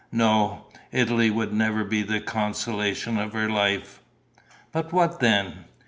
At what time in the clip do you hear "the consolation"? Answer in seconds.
2.01-3.19